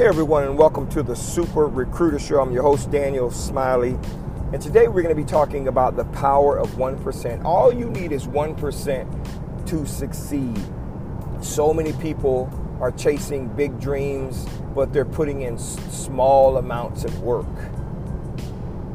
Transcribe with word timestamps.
Hey 0.00 0.06
everyone, 0.06 0.44
and 0.44 0.56
welcome 0.56 0.88
to 0.92 1.02
the 1.02 1.14
Super 1.14 1.66
Recruiter 1.66 2.18
Show. 2.18 2.40
I'm 2.40 2.52
your 2.52 2.62
host, 2.62 2.90
Daniel 2.90 3.30
Smiley. 3.30 3.98
And 4.50 4.62
today 4.62 4.88
we're 4.88 5.02
going 5.02 5.14
to 5.14 5.22
be 5.22 5.28
talking 5.28 5.68
about 5.68 5.94
the 5.94 6.06
power 6.06 6.58
of 6.58 6.70
1%. 6.70 7.44
All 7.44 7.70
you 7.70 7.84
need 7.84 8.10
is 8.10 8.26
1% 8.26 9.66
to 9.66 9.86
succeed. 9.86 10.58
So 11.42 11.74
many 11.74 11.92
people 11.92 12.48
are 12.80 12.90
chasing 12.90 13.48
big 13.48 13.78
dreams, 13.78 14.46
but 14.74 14.90
they're 14.94 15.04
putting 15.04 15.42
in 15.42 15.58
small 15.58 16.56
amounts 16.56 17.04
of 17.04 17.20
work. 17.20 17.44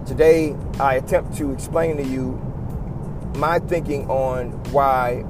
Today, 0.07 0.55
I 0.79 0.95
attempt 0.95 1.37
to 1.37 1.51
explain 1.51 1.97
to 1.97 2.03
you 2.03 2.31
my 3.35 3.59
thinking 3.59 4.09
on 4.09 4.53
why 4.71 5.23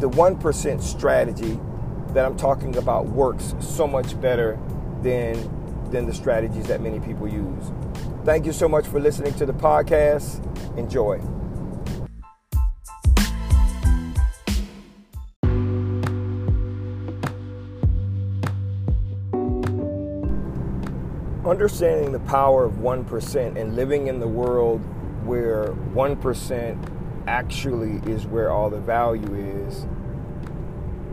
the 0.00 0.10
1% 0.10 0.82
strategy 0.82 1.60
that 2.08 2.24
I'm 2.26 2.36
talking 2.36 2.76
about 2.76 3.06
works 3.06 3.54
so 3.60 3.86
much 3.86 4.20
better 4.20 4.58
than, 5.02 5.90
than 5.90 6.06
the 6.06 6.14
strategies 6.14 6.66
that 6.66 6.80
many 6.80 7.00
people 7.00 7.28
use. 7.28 7.72
Thank 8.24 8.46
you 8.46 8.52
so 8.52 8.68
much 8.68 8.86
for 8.86 9.00
listening 9.00 9.34
to 9.34 9.46
the 9.46 9.52
podcast. 9.52 10.40
Enjoy. 10.78 11.20
Understanding 21.44 22.12
the 22.12 22.20
power 22.20 22.64
of 22.64 22.74
1% 22.74 23.60
and 23.60 23.74
living 23.74 24.06
in 24.06 24.20
the 24.20 24.28
world 24.28 24.80
where 25.26 25.72
1% 25.94 26.88
actually 27.26 28.00
is 28.10 28.26
where 28.26 28.50
all 28.50 28.70
the 28.70 28.80
value 28.80 29.34
is 29.66 29.86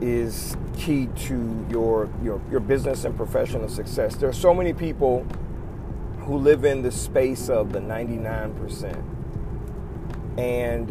is 0.01 0.55
key 0.77 1.07
to 1.15 1.65
your, 1.69 2.09
your 2.23 2.41
your 2.49 2.59
business 2.59 3.05
and 3.05 3.15
professional 3.15 3.67
success. 3.69 4.15
There 4.15 4.29
are 4.29 4.33
so 4.33 4.53
many 4.53 4.73
people 4.73 5.25
who 6.19 6.37
live 6.37 6.63
in 6.63 6.81
the 6.81 6.91
space 6.91 7.49
of 7.49 7.73
the 7.73 7.79
99%. 7.79 9.03
And 10.37 10.89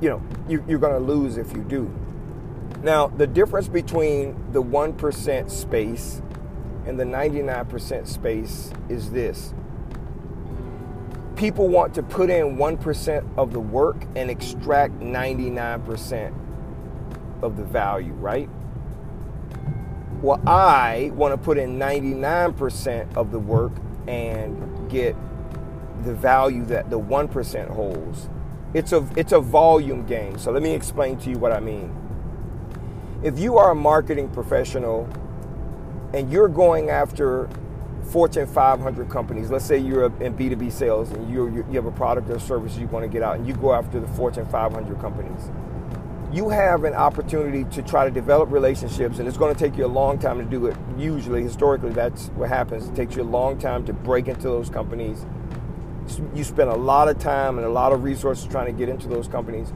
you 0.00 0.08
know, 0.08 0.22
you, 0.48 0.64
you're 0.66 0.78
going 0.78 0.94
to 0.94 0.98
lose 1.12 1.36
if 1.36 1.52
you 1.52 1.62
do. 1.62 1.90
Now, 2.82 3.08
the 3.08 3.26
difference 3.26 3.68
between 3.68 4.34
the 4.52 4.62
1% 4.62 5.50
space 5.50 6.22
and 6.86 6.98
the 6.98 7.04
99% 7.04 8.06
space 8.06 8.72
is 8.88 9.10
this. 9.10 9.52
People 11.36 11.68
want 11.68 11.94
to 11.94 12.02
put 12.02 12.30
in 12.30 12.56
1% 12.56 13.38
of 13.38 13.52
the 13.52 13.60
work 13.60 14.04
and 14.16 14.30
extract 14.30 14.98
99% 14.98 16.34
of 17.42 17.56
the 17.56 17.64
value, 17.64 18.12
right? 18.14 18.48
Well, 20.22 20.40
I 20.46 21.12
want 21.14 21.32
to 21.32 21.38
put 21.38 21.56
in 21.56 21.78
99% 21.78 23.16
of 23.16 23.30
the 23.30 23.38
work 23.38 23.72
and 24.06 24.90
get 24.90 25.16
the 26.04 26.14
value 26.14 26.64
that 26.66 26.90
the 26.90 26.98
1% 26.98 27.68
holds. 27.70 28.28
It's 28.72 28.92
a 28.92 29.06
it's 29.16 29.32
a 29.32 29.40
volume 29.40 30.06
game. 30.06 30.38
So 30.38 30.52
let 30.52 30.62
me 30.62 30.72
explain 30.74 31.16
to 31.18 31.30
you 31.30 31.38
what 31.38 31.52
I 31.52 31.60
mean. 31.60 31.96
If 33.22 33.38
you 33.38 33.58
are 33.58 33.72
a 33.72 33.74
marketing 33.74 34.28
professional 34.28 35.08
and 36.14 36.30
you're 36.30 36.48
going 36.48 36.90
after 36.90 37.48
Fortune 38.04 38.46
500 38.46 39.08
companies, 39.08 39.50
let's 39.50 39.64
say 39.64 39.78
you're 39.78 40.04
in 40.04 40.34
B2B 40.34 40.70
sales 40.70 41.10
and 41.10 41.30
you 41.30 41.64
you 41.68 41.76
have 41.76 41.86
a 41.86 41.90
product 41.90 42.30
or 42.30 42.38
service 42.38 42.76
you 42.76 42.86
want 42.86 43.04
to 43.04 43.08
get 43.08 43.22
out 43.22 43.36
and 43.36 43.46
you 43.46 43.54
go 43.54 43.72
after 43.72 43.98
the 43.98 44.08
Fortune 44.08 44.46
500 44.46 45.00
companies 45.00 45.50
you 46.32 46.48
have 46.48 46.84
an 46.84 46.94
opportunity 46.94 47.64
to 47.64 47.82
try 47.82 48.04
to 48.04 48.10
develop 48.10 48.52
relationships, 48.52 49.18
and 49.18 49.26
it's 49.26 49.36
going 49.36 49.52
to 49.54 49.58
take 49.58 49.76
you 49.76 49.84
a 49.84 49.88
long 49.88 50.16
time 50.18 50.38
to 50.38 50.44
do 50.44 50.66
it. 50.66 50.76
Usually, 50.96 51.42
historically, 51.42 51.90
that's 51.90 52.28
what 52.28 52.48
happens. 52.48 52.88
It 52.88 52.94
takes 52.94 53.16
you 53.16 53.22
a 53.22 53.24
long 53.24 53.58
time 53.58 53.84
to 53.86 53.92
break 53.92 54.28
into 54.28 54.42
those 54.42 54.70
companies. 54.70 55.26
You 56.34 56.44
spend 56.44 56.70
a 56.70 56.76
lot 56.76 57.08
of 57.08 57.18
time 57.18 57.58
and 57.58 57.66
a 57.66 57.70
lot 57.70 57.92
of 57.92 58.04
resources 58.04 58.46
trying 58.46 58.66
to 58.66 58.72
get 58.72 58.88
into 58.88 59.08
those 59.08 59.26
companies. 59.28 59.72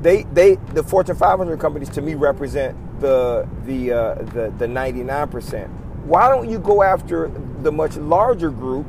They, 0.00 0.24
they, 0.24 0.56
the 0.74 0.82
Fortune 0.82 1.14
500 1.16 1.60
companies 1.60 1.88
to 1.90 2.02
me 2.02 2.14
represent 2.14 2.76
the 3.00 3.48
the 3.64 3.92
uh, 3.92 4.14
the 4.14 4.52
the 4.56 4.66
99 4.66 5.28
percent. 5.28 5.70
Why 6.04 6.28
don't 6.28 6.48
you 6.48 6.58
go 6.58 6.82
after 6.82 7.30
the 7.62 7.70
much 7.72 7.96
larger 7.96 8.50
group, 8.50 8.86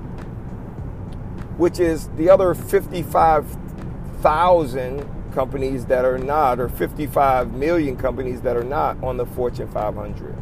which 1.57 1.79
is 1.79 2.09
the 2.15 2.29
other 2.29 2.53
55,000 2.53 5.16
companies 5.37 5.85
that 5.85 6.03
are 6.03 6.17
not, 6.17 6.59
or 6.59 6.67
55 6.67 7.53
million 7.53 7.95
companies 7.95 8.41
that 8.41 8.57
are 8.57 8.63
not 8.63 8.97
on 9.03 9.17
the 9.17 9.25
Fortune 9.27 9.67
500. 9.67 10.35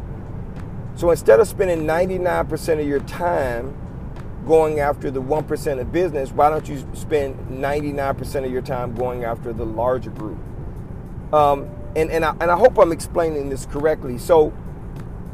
So 0.96 1.12
instead 1.12 1.42
of 1.42 1.50
spending 1.50 1.82
99% 1.82 2.80
of 2.80 2.88
your 2.88 3.02
time 3.02 3.76
going 4.48 4.80
after 4.80 5.12
the 5.12 5.22
1% 5.22 5.82
of 5.82 5.92
business, 5.92 6.32
why 6.32 6.50
don't 6.50 6.70
you 6.70 6.88
spend 6.94 7.38
99% 7.50 8.46
of 8.46 8.50
your 8.50 8.62
time 8.62 8.96
going 8.96 9.26
after 9.26 9.52
the 9.52 9.66
larger 9.66 10.12
group? 10.12 10.38
Um, 11.34 11.70
and, 11.98 12.10
and, 12.10 12.24
I, 12.24 12.32
and 12.40 12.50
I 12.50 12.58
hope 12.58 12.78
I'm 12.78 12.94
explaining 12.94 13.50
this 13.50 13.66
correctly. 13.66 14.18
So, 14.18 14.54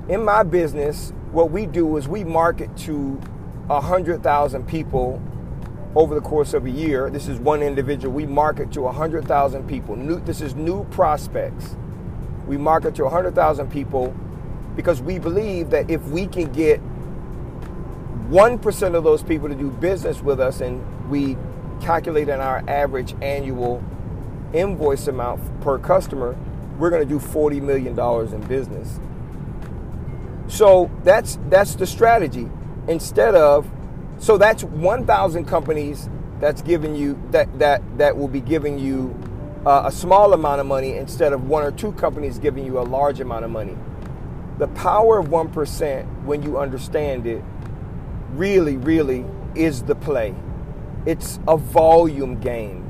in 0.10 0.26
my 0.26 0.42
business, 0.42 1.14
what 1.32 1.52
we 1.52 1.68
do 1.68 1.98
is 1.98 2.08
we 2.08 2.24
market 2.24 2.76
to 2.78 3.12
100,000 3.68 4.68
people 4.68 5.22
over 5.96 6.16
the 6.16 6.22
course 6.22 6.54
of 6.54 6.66
a 6.66 6.70
year. 6.70 7.10
This 7.10 7.28
is 7.28 7.40
one 7.40 7.62
individual. 7.62 8.14
We 8.14 8.26
market 8.26 8.72
to 8.74 8.82
100,000 8.82 9.68
people. 9.68 9.96
New, 9.96 10.20
this 10.20 10.42
is 10.42 10.56
new 10.56 10.86
prospects. 10.86 11.76
We 12.48 12.58
market 12.58 12.96
to 12.96 13.04
100,000 13.04 13.72
people 13.72 14.16
because 14.76 15.02
we 15.02 15.20
believe 15.20 15.70
that 15.72 15.90
if 15.90 16.02
we 16.06 16.28
can 16.28 16.52
get 16.52 16.80
1% 18.30 18.96
of 18.96 19.04
those 19.04 19.24
people 19.24 19.50
to 19.50 19.56
do 19.56 19.70
business 19.70 20.22
with 20.22 20.40
us 20.40 20.62
and 20.62 20.82
we 21.10 21.38
calculate 21.82 22.30
in 22.30 22.40
our 22.40 22.64
average 22.70 23.14
annual 23.22 23.84
invoice 24.54 25.08
amount 25.08 25.62
per 25.62 25.78
customer, 25.78 26.38
we're 26.78 26.90
going 26.90 27.02
to 27.02 27.08
do 27.08 27.20
$40 27.20 27.62
million 27.62 28.00
in 28.34 28.48
business. 28.48 29.00
So 30.48 30.92
that's 31.04 31.40
that's 31.48 31.76
the 31.76 31.88
strategy. 31.88 32.50
Instead 32.88 33.36
of 33.36 33.66
so 34.22 34.38
that's 34.38 34.64
1,000 34.64 35.46
companies 35.46 36.08
that's 36.40 36.62
giving 36.62 36.96
you 36.96 37.20
that 37.32 37.58
that 37.58 37.82
that 37.98 38.16
will 38.16 38.28
be 38.28 38.40
giving 38.40 38.78
you 38.78 39.16
uh, 39.66 39.84
a 39.86 39.92
small 39.92 40.34
amount 40.34 40.62
of 40.62 40.68
money 40.68 40.96
instead 40.96 41.34
of 41.34 41.50
one 41.50 41.64
or 41.64 41.72
two 41.72 41.92
companies 41.94 42.38
giving 42.38 42.64
you 42.64 42.80
a 42.80 42.84
large 42.84 43.20
amount 43.20 43.46
of 43.46 43.52
money. 43.52 43.76
The 44.60 44.68
power 44.70 45.20
of 45.20 45.28
1% 45.28 46.24
when 46.24 46.44
you 46.44 46.60
understand 46.60 47.26
it 47.26 47.44
really 48.34 48.78
really 48.78 49.26
is 49.56 49.84
the 49.84 49.96
play. 49.96 50.36
It's 51.08 51.40
a 51.48 51.58
volume 51.58 52.40
game. 52.40 52.88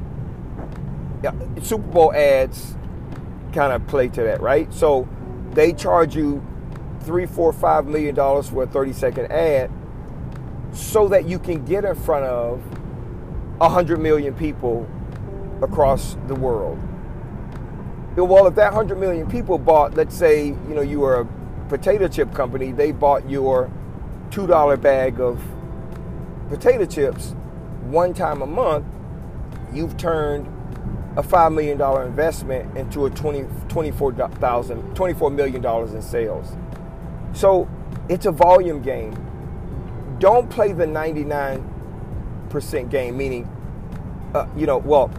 Yeah, 1.24 1.31
Super 1.62 1.88
Bowl 1.88 2.14
ads 2.14 2.75
kind 3.53 3.72
of 3.72 3.88
play 3.88 4.09
to 4.09 4.24
that, 4.24 4.41
right? 4.41 4.72
So 4.74 5.08
they 5.52 5.72
charge 5.72 6.14
you 6.14 6.46
three, 7.02 7.25
four, 7.25 7.53
five 7.53 7.86
million 7.86 8.16
dollars 8.16 8.50
for 8.50 8.64
a 8.64 8.68
30 8.68 8.91
second 8.91 9.31
ad 9.31 9.72
so 10.74 11.08
that 11.09 11.26
you 11.26 11.40
can 11.40 11.66
get 11.66 11.86
in 11.86 11.96
front 11.96 12.26
of 12.26 12.59
100 13.59 14.00
million 14.00 14.34
people 14.34 14.88
across 15.62 16.18
the 16.28 16.36
world. 16.36 16.80
Well, 18.16 18.48
if 18.48 18.56
that 18.56 18.74
100 18.74 18.98
million 18.98 19.30
people 19.30 19.58
bought, 19.58 19.94
let's 19.94 20.16
say, 20.16 20.48
you 20.48 20.76
know, 20.76 20.82
you 20.82 21.00
were 21.00 21.22
a 21.22 21.26
potato 21.70 22.08
chip 22.08 22.34
company, 22.34 22.72
they 22.72 22.92
bought 22.92 23.30
your 23.30 23.72
$2 24.32 24.82
bag 24.82 25.20
of 25.22 25.42
potato 26.50 26.86
chips 26.86 27.36
one 27.84 28.14
time 28.14 28.42
a 28.42 28.46
month, 28.46 28.86
you've 29.74 29.96
turned 29.98 30.48
a 31.18 31.24
$5 31.24 31.53
million 31.53 32.08
investment 32.08 32.78
into 32.78 33.06
a 33.06 33.09
20, 33.09 33.44
$24, 33.44 33.94
$24 34.94 35.34
million 35.34 35.66
in 35.96 36.02
sales. 36.02 36.56
So 37.34 37.70
it's 38.09 38.26
a 38.26 38.32
volume 38.32 38.82
game 38.82 39.14
don't 40.22 40.50
play 40.50 40.72
the 40.72 40.85
99% 40.85 42.90
game, 42.90 43.18
meaning, 43.18 43.50
uh, 44.35 44.47
you 44.56 44.68
know, 44.68 44.78
well, 44.78 45.12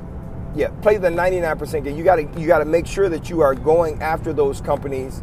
yeah, 0.54 0.68
play 0.80 0.96
the 0.96 1.08
99% 1.08 1.84
game. 1.84 1.96
You 1.96 2.04
got 2.04 2.16
to 2.16 2.40
you 2.40 2.46
got 2.46 2.60
to 2.60 2.64
make 2.64 2.86
sure 2.86 3.08
that 3.08 3.28
you 3.28 3.40
are 3.40 3.54
going 3.54 4.00
after 4.00 4.32
those 4.32 4.60
companies 4.60 5.22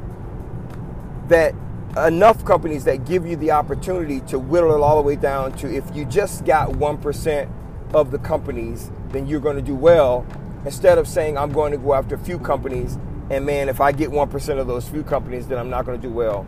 that 1.29 1.55
enough 1.97 2.43
companies 2.43 2.83
that 2.83 3.05
give 3.05 3.25
you 3.25 3.37
the 3.37 3.51
opportunity 3.51 4.19
to 4.21 4.37
whittle 4.37 4.75
it 4.75 4.81
all 4.81 4.97
the 4.97 5.01
way 5.01 5.15
down 5.15 5.53
to 5.53 5.73
if 5.73 5.83
you 5.95 6.05
just 6.05 6.45
got 6.45 6.69
1% 6.69 7.49
of 7.93 8.11
the 8.11 8.19
companies, 8.19 8.91
then 9.09 9.27
you're 9.27 9.39
going 9.39 9.55
to 9.55 9.61
do 9.61 9.75
well 9.75 10.25
instead 10.65 10.97
of 10.97 11.07
saying 11.07 11.37
I'm 11.37 11.51
going 11.51 11.71
to 11.71 11.77
go 11.77 11.93
after 11.93 12.15
a 12.15 12.19
few 12.19 12.37
companies 12.37 12.97
and 13.29 13.45
man, 13.45 13.69
if 13.69 13.79
I 13.79 13.91
get 13.91 14.09
1% 14.09 14.59
of 14.59 14.67
those 14.67 14.89
few 14.89 15.03
companies, 15.03 15.47
then 15.47 15.59
I'm 15.59 15.69
not 15.69 15.85
going 15.85 15.99
to 15.99 16.07
do 16.07 16.13
well. 16.13 16.47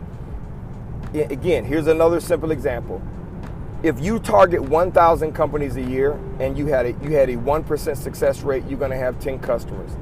Again, 1.14 1.64
here's 1.64 1.86
another 1.86 2.20
simple 2.20 2.50
example 2.50 3.00
if 3.82 3.98
you 3.98 4.20
target 4.20 4.62
1,000 4.62 5.32
companies 5.32 5.76
a 5.76 5.82
year 5.82 6.12
and 6.38 6.56
you 6.56 6.66
had 6.66 6.86
a, 6.86 6.92
you 7.02 7.12
had 7.12 7.28
a 7.28 7.36
1% 7.36 7.96
success 7.96 8.42
rate, 8.42 8.62
you're 8.68 8.78
going 8.78 8.92
to 8.92 8.96
have 8.96 9.18
10 9.18 9.40
customers. 9.40 9.96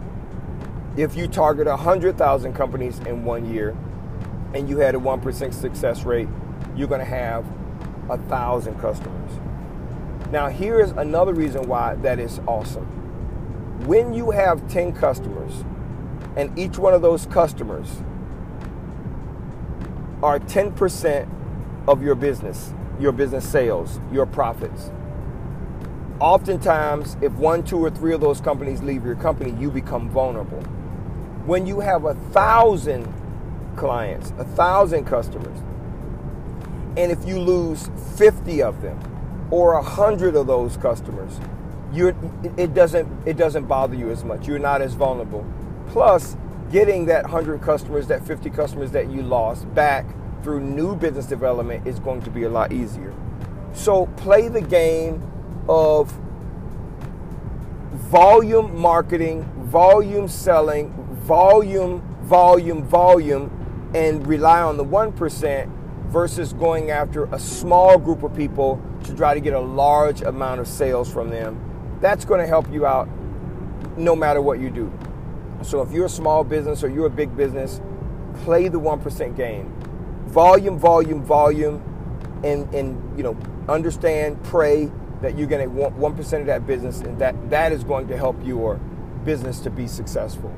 If 0.97 1.17
you 1.17 1.27
target 1.27 1.67
100,000 1.67 2.53
companies 2.53 2.99
in 3.01 3.25
one 3.25 3.51
year 3.51 3.75
and 4.53 4.69
you 4.69 4.79
had 4.79 4.95
a 4.95 4.99
1% 4.99 5.55
success 5.55 6.05
rate, 6.05 6.29
you're 6.77 6.89
going 6.89 7.01
to 7.01 7.07
have 7.07 7.47
a 8.11 8.19
thousand 8.19 8.79
customers. 8.81 9.31
Now, 10.31 10.49
here's 10.49 10.91
another 10.91 11.33
reason 11.33 11.67
why 11.67 11.95
that 11.97 12.19
is 12.19 12.39
awesome. 12.47 12.87
When 13.87 14.13
you 14.13 14.31
have 14.31 14.69
10 14.69 14.93
customers, 14.93 15.65
and 16.37 16.57
each 16.59 16.79
one 16.79 16.93
of 16.93 17.01
those 17.01 17.27
customers 17.27 18.03
are 20.23 20.39
10% 20.39 21.29
of 21.89 22.03
your 22.03 22.15
business, 22.15 22.75
your 23.01 23.13
business 23.13 23.49
sales, 23.49 24.01
your 24.13 24.27
profits. 24.27 24.91
Oftentimes, 26.21 27.17
if 27.23 27.33
one, 27.33 27.65
two, 27.65 27.79
or 27.79 27.91
three 27.91 28.13
of 28.13 28.21
those 28.21 28.41
companies 28.41 28.83
leave 28.83 29.05
your 29.05 29.15
company, 29.15 29.59
you 29.59 29.71
become 29.71 30.11
vulnerable. 30.11 30.61
When 31.47 31.67
you 31.67 31.81
have 31.81 32.05
a 32.05 32.15
thousand 32.15 33.13
clients, 33.77 34.33
a 34.39 34.45
thousand 34.45 35.07
customers, 35.07 35.59
and 36.97 37.11
if 37.11 37.25
you 37.25 37.39
lose 37.39 37.89
50 38.17 38.63
of 38.63 38.83
them 38.83 38.99
or 39.51 39.75
a 39.75 39.83
hundred 39.83 40.37
of 40.37 40.47
those 40.47 40.77
customers, 40.77 41.41
you're, 41.93 42.15
it 42.57 42.75
doesn't 42.75 43.09
it 43.27 43.37
doesn't 43.37 43.65
bother 43.67 43.97
you 43.97 44.11
as 44.11 44.23
much. 44.25 44.47
You're 44.47 44.59
not 44.59 44.83
as 44.83 44.95
vulnerable. 44.95 45.45
Plus, 45.89 46.37
getting 46.71 47.07
that 47.07 47.25
100 47.25 47.63
customers, 47.63 48.07
that 48.09 48.25
50 48.27 48.51
customers 48.51 48.93
that 48.93 49.11
you 49.11 49.23
lost 49.23 49.73
back 49.75 50.07
through 50.43 50.61
new 50.61 50.97
business 50.97 51.27
development 51.27 51.87
is 51.87 51.99
going 51.99 52.23
to 52.23 52.31
be 52.31 52.45
a 52.45 52.49
lot 52.49 52.73
easier. 52.73 53.15
So 53.73 54.07
play 54.17 54.49
the 54.49 54.61
game 54.61 55.23
of 55.69 56.13
volume 57.93 58.77
marketing, 58.77 59.45
volume 59.67 60.29
selling, 60.29 60.93
volume, 61.23 62.01
volume, 62.23 62.85
volume, 62.85 63.91
and 63.95 64.27
rely 64.27 64.61
on 64.61 64.77
the 64.77 64.85
1% 64.85 65.71
versus 66.09 66.53
going 66.53 66.91
after 66.91 67.25
a 67.27 67.39
small 67.39 67.99
group 67.99 68.23
of 68.23 68.35
people 68.35 68.83
to 69.05 69.15
try 69.15 69.35
to 69.35 69.41
get 69.41 69.53
a 69.53 69.61
large 69.61 70.23
amount 70.23 70.61
of 70.61 70.67
sales 70.67 71.13
from 71.13 71.31
them. 71.31 71.99
That's 72.01 72.25
going 72.25 72.41
to 72.41 72.47
help 72.47 72.71
you 72.73 72.87
out 72.87 73.09
no 73.97 74.17
matter 74.17 74.43
what 74.43 74.59
you 74.59 74.71
do. 74.71 74.93
So 75.63 75.83
if 75.83 75.93
you're 75.93 76.07
a 76.07 76.09
small 76.09 76.43
business 76.43 76.83
or 76.83 76.89
you're 76.89 77.07
a 77.07 77.11
big 77.11 77.37
business, 77.37 77.81
play 78.43 78.69
the 78.69 78.81
1% 78.81 79.37
game. 79.37 79.80
Volume, 80.31 80.79
volume, 80.79 81.25
volume, 81.25 81.83
and, 82.45 82.73
and 82.73 83.17
you 83.17 83.25
know, 83.25 83.37
understand, 83.69 84.41
pray 84.45 84.89
that 85.23 85.37
you're 85.37 85.49
going 85.49 85.69
to 85.69 85.75
want 85.75 85.99
1% 85.99 86.41
of 86.41 86.47
that 86.47 86.69
business 86.69 87.01
and 87.01 87.19
that, 87.19 87.51
that 87.51 87.73
is 87.73 87.83
going 87.83 88.07
to 88.07 88.17
help 88.17 88.37
your 88.45 88.77
business 89.25 89.59
to 89.59 89.71
be 89.71 89.89
successful. 89.89 90.55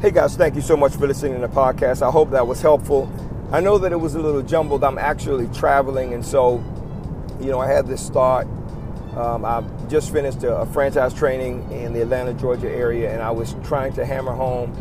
Hey 0.00 0.12
guys, 0.12 0.36
thank 0.36 0.54
you 0.54 0.60
so 0.60 0.76
much 0.76 0.94
for 0.94 1.08
listening 1.08 1.34
to 1.34 1.40
the 1.40 1.52
podcast. 1.52 2.06
I 2.06 2.12
hope 2.12 2.30
that 2.30 2.46
was 2.46 2.62
helpful. 2.62 3.12
I 3.50 3.58
know 3.58 3.76
that 3.78 3.90
it 3.90 3.98
was 3.98 4.14
a 4.14 4.20
little 4.20 4.42
jumbled. 4.42 4.84
I'm 4.84 4.98
actually 4.98 5.48
traveling, 5.48 6.14
and 6.14 6.24
so, 6.24 6.62
you 7.40 7.50
know, 7.50 7.58
I 7.58 7.66
had 7.66 7.88
this 7.88 8.08
thought. 8.08 8.46
Um, 9.16 9.44
I 9.44 9.62
just 9.88 10.12
finished 10.12 10.42
a, 10.44 10.58
a 10.58 10.66
franchise 10.66 11.14
training 11.14 11.70
in 11.72 11.92
the 11.92 12.02
Atlanta, 12.02 12.34
Georgia 12.34 12.70
area, 12.70 13.12
and 13.12 13.22
I 13.22 13.30
was 13.30 13.56
trying 13.64 13.92
to 13.94 14.04
hammer 14.04 14.32
home 14.32 14.72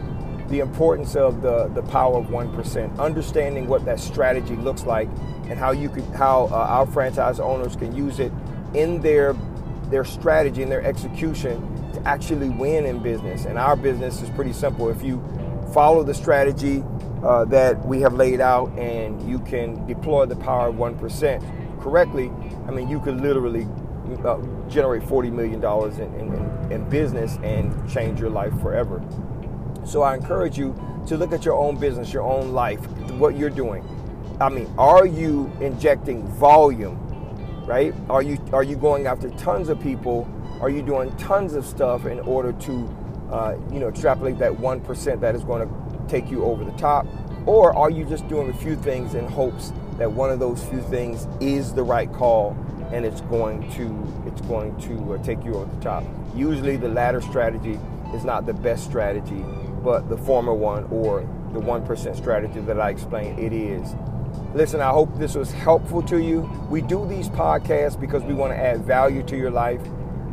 the 0.50 0.60
importance 0.60 1.16
of 1.16 1.42
the, 1.42 1.68
the 1.70 1.82
power 1.84 2.18
of 2.18 2.28
1%, 2.28 3.00
understanding 3.00 3.68
what 3.68 3.86
that 3.86 4.00
strategy 4.00 4.56
looks 4.56 4.86
like 4.86 5.10
and 5.50 5.58
how 5.58 5.72
you 5.72 5.90
could 5.90 6.06
how 6.16 6.46
uh, 6.52 6.56
our 6.56 6.88
franchise 6.88 7.40
owners 7.40 7.76
can 7.76 7.96
use 7.96 8.20
it 8.20 8.32
in 8.74 9.02
their 9.02 9.36
their 9.90 10.04
strategy 10.04 10.62
and 10.62 10.72
their 10.72 10.84
execution 10.84 11.62
to 11.94 12.02
actually 12.08 12.50
win 12.50 12.86
in 12.86 13.00
business. 13.02 13.46
And 13.46 13.58
our 13.58 13.76
business 13.76 14.22
is 14.22 14.30
pretty 14.32 14.54
simple. 14.54 14.90
If 14.90 15.02
you 15.02 15.24
follow 15.74 16.04
the 16.04 16.14
strategy 16.14 16.84
uh, 17.24 17.46
that 17.46 17.84
we 17.86 18.02
have 18.02 18.14
laid 18.14 18.42
out 18.42 18.70
and 18.78 19.30
you 19.30 19.40
can 19.40 19.86
deploy 19.88 20.26
the 20.26 20.36
power 20.36 20.70
of 20.70 20.76
1% 20.76 21.82
correctly, 21.82 22.30
I 22.68 22.72
mean, 22.72 22.90
you 22.90 23.00
could 23.00 23.22
literally 23.22 23.66
uh, 24.16 24.40
generate 24.70 25.04
$40 25.04 25.32
million 25.32 25.64
in, 26.02 26.20
in, 26.20 26.72
in 26.72 26.90
business 26.90 27.38
and 27.44 27.90
change 27.90 28.20
your 28.20 28.30
life 28.30 28.54
forever. 28.62 29.04
So 29.86 30.02
I 30.02 30.16
encourage 30.16 30.58
you 30.58 30.76
to 31.08 31.18
look 31.18 31.32
at 31.32 31.46
your 31.46 31.56
own 31.56 31.78
business, 31.78 32.12
your 32.12 32.24
own 32.24 32.52
life, 32.52 32.86
what 33.12 33.38
you're 33.38 33.50
doing. 33.50 33.88
I 34.40 34.50
mean, 34.50 34.72
are 34.78 35.06
you 35.06 35.52
injecting 35.62 36.28
volume, 36.28 36.98
right? 37.66 37.94
Are 38.10 38.22
you 38.22 38.38
are 38.54 38.64
you 38.64 38.76
going 38.76 39.08
after 39.08 39.30
tons 39.32 39.70
of 39.70 39.80
people? 39.80 40.28
Are 40.62 40.70
you 40.70 40.82
doing 40.82 41.16
tons 41.18 41.54
of 41.54 41.66
stuff 41.66 42.06
in 42.06 42.20
order 42.20 42.52
to, 42.52 42.98
uh, 43.32 43.56
you 43.72 43.80
know, 43.80 43.88
extrapolate 43.88 44.38
that 44.40 44.60
one 44.60 44.82
percent 44.82 45.22
that 45.22 45.36
is 45.36 45.44
going 45.44 45.68
to 45.68 46.08
take 46.08 46.30
you 46.30 46.44
over 46.44 46.64
the 46.64 46.72
top? 46.74 47.08
Or 47.46 47.74
are 47.76 47.90
you 47.90 48.04
just 48.04 48.28
doing 48.28 48.50
a 48.50 48.54
few 48.54 48.76
things 48.76 49.16
in 49.16 49.26
hopes 49.26 49.72
that 49.98 50.12
one 50.12 50.30
of 50.30 50.40
those 50.40 50.64
few 50.66 50.82
things 50.82 51.28
is 51.40 51.74
the 51.74 51.84
right 51.84 52.12
call 52.12 52.56
and 52.92 53.06
it's 53.06 53.22
going 53.22 53.70
to 53.74 54.24
it's 54.28 54.42
going 54.42 54.76
to 54.82 55.14
uh, 55.14 55.24
take 55.24 55.44
you 55.44 55.56
over 55.56 55.74
the 55.76 55.82
top? 55.82 56.04
Usually 56.36 56.78
the 56.78 56.90
latter 56.90 57.22
strategy 57.22 57.80
is 58.14 58.24
not 58.24 58.46
the 58.46 58.54
best 58.54 58.86
strategy, 58.86 59.44
but 59.84 60.10
the 60.10 60.18
former 60.18 60.54
one 60.54 60.86
or 60.92 61.22
the 61.54 61.60
1% 61.60 62.16
strategy 62.16 62.60
that 62.62 62.80
I 62.80 62.90
explained, 62.90 63.40
it 63.40 63.54
is. 63.54 63.96
Listen, 64.54 64.82
I 64.82 64.90
hope 64.90 65.18
this 65.18 65.36
was 65.36 65.52
helpful 65.52 66.02
to 66.04 66.22
you. 66.22 66.42
We 66.70 66.82
do 66.82 67.08
these 67.08 67.30
podcasts 67.30 68.00
because 68.00 68.24
we 68.24 68.34
want 68.34 68.54
to 68.54 68.58
add 68.58 68.84
value 68.84 69.24
to 69.24 69.38
your 69.38 69.52
life. 69.52 69.82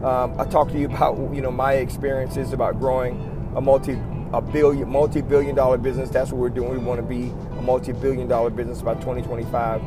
Um, 0.03 0.39
I 0.39 0.45
talk 0.45 0.71
to 0.73 0.79
you 0.79 0.87
about 0.93 1.17
you 1.35 1.41
know 1.41 1.51
my 1.51 1.75
experiences 1.75 2.53
about 2.53 2.79
growing 2.79 3.53
a 3.57 3.61
multi 3.61 3.99
a 4.33 4.41
billion, 4.41 4.89
multi-billion 4.89 5.55
dollar 5.55 5.79
business. 5.79 6.11
That's 6.11 6.33
what 6.33 6.41
we're 6.41 6.49
doing. 6.49 6.73
We 6.73 6.79
want 6.79 6.99
to 6.99 7.07
be 7.07 7.29
a 7.57 7.63
multi-billion 7.63 8.27
dollar 8.27 8.51
business 8.51 8.83
by 8.83 8.95
2025. 8.95 9.81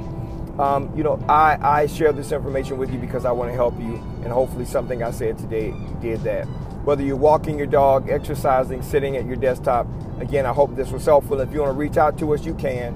Um, 0.59 0.91
you 0.95 1.03
know, 1.03 1.23
I, 1.29 1.57
I 1.61 1.87
share 1.87 2.11
this 2.11 2.31
information 2.31 2.77
with 2.77 2.91
you 2.91 2.97
because 2.99 3.25
I 3.25 3.31
want 3.31 3.51
to 3.51 3.55
help 3.55 3.79
you, 3.79 3.95
and 4.23 4.27
hopefully 4.27 4.65
something 4.65 5.03
I 5.03 5.11
said 5.11 5.37
today 5.37 5.73
did 6.01 6.21
that. 6.21 6.45
Whether 6.83 7.03
you're 7.03 7.15
walking 7.15 7.57
your 7.57 7.67
dog, 7.67 8.09
exercising, 8.09 8.81
sitting 8.81 9.17
at 9.17 9.25
your 9.25 9.35
desktop, 9.35 9.87
again, 10.19 10.45
I 10.45 10.53
hope 10.53 10.75
this 10.75 10.91
was 10.91 11.05
helpful. 11.05 11.39
If 11.41 11.51
you 11.51 11.59
want 11.59 11.71
to 11.71 11.77
reach 11.77 11.97
out 11.97 12.17
to 12.19 12.33
us, 12.33 12.45
you 12.45 12.55
can. 12.55 12.95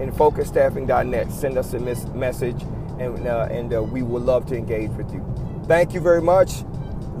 In 0.00 0.10
focusstaffing.net, 0.10 1.32
send 1.32 1.58
us 1.58 1.74
a 1.74 1.80
message, 1.80 2.62
and, 2.98 3.26
uh, 3.26 3.48
and 3.50 3.74
uh, 3.74 3.82
we 3.82 4.02
would 4.02 4.22
love 4.22 4.46
to 4.46 4.56
engage 4.56 4.90
with 4.92 5.12
you. 5.12 5.24
Thank 5.66 5.92
you 5.92 6.00
very 6.00 6.22
much 6.22 6.64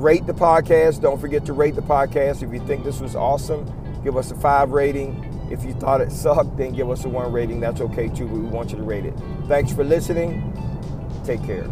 rate 0.02 0.26
the 0.26 0.34
podcast. 0.34 1.00
Don't 1.00 1.20
forget 1.20 1.46
to 1.46 1.52
rate 1.52 1.74
the 1.76 1.82
podcast. 1.82 2.42
If 2.42 2.52
you 2.52 2.60
think 2.66 2.84
this 2.84 3.00
was 3.00 3.14
awesome, 3.14 3.64
give 4.02 4.16
us 4.16 4.30
a 4.30 4.36
five 4.36 4.70
rating. 4.70 5.31
If 5.52 5.64
you 5.64 5.74
thought 5.74 6.00
it 6.00 6.10
sucked, 6.10 6.56
then 6.56 6.72
give 6.72 6.90
us 6.90 7.04
a 7.04 7.08
one 7.08 7.30
rating. 7.30 7.60
That's 7.60 7.80
okay 7.82 8.08
too, 8.08 8.26
we 8.26 8.40
want 8.40 8.70
you 8.70 8.78
to 8.78 8.82
rate 8.82 9.04
it. 9.04 9.14
Thanks 9.48 9.72
for 9.72 9.84
listening. 9.84 10.52
Take 11.24 11.44
care. 11.44 11.68